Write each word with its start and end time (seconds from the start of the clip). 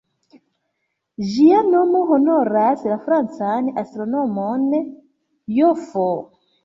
Ĝia 1.33 1.59
nomo 1.67 2.01
honoras 2.13 2.87
la 2.93 2.97
francan 3.09 3.69
astronomon 3.83 4.67
"J.-F. 4.79 5.95